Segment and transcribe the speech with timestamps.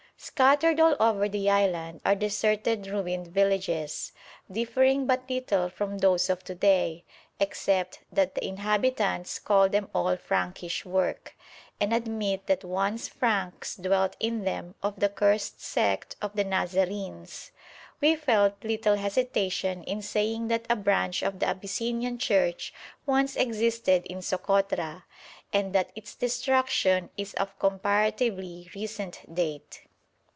[0.23, 4.11] Scattered all over the island are deserted ruined villages,
[4.51, 7.05] differing but little from those of to day,
[7.39, 11.33] except that the inhabitants call them all Frankish work,
[11.79, 17.49] and admit that once Franks dwelt in them of the cursed sect of the Nazarenes.
[17.99, 22.71] We felt little hesitation in saying that a branch of the Abyssinian Church
[23.07, 25.01] once existed in Sokotra,
[25.51, 29.85] and that its destruction is of comparatively recent date.